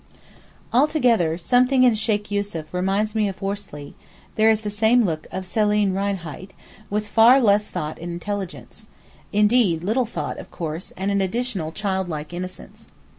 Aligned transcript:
Altogether, 0.73 1.37
something 1.37 1.83
in 1.83 1.93
Sheykh 1.93 2.31
Yussuf 2.31 2.73
reminds 2.73 3.13
me 3.13 3.27
of 3.27 3.39
Worsley: 3.39 3.93
there 4.33 4.49
is 4.49 4.61
the 4.61 4.71
same 4.71 5.05
look 5.05 5.27
of 5.31 5.45
Seelen 5.45 5.93
reinheit, 5.93 6.53
with 6.89 7.07
far 7.07 7.39
less 7.39 7.67
thought 7.67 7.99
and 7.99 8.11
intelligence; 8.11 8.87
indeed 9.31 9.83
little 9.83 10.07
thought, 10.07 10.39
of 10.39 10.49
course, 10.49 10.91
and 10.97 11.11
an 11.11 11.21
additional 11.21 11.71
childlike 11.71 12.33
innocence. 12.33 12.87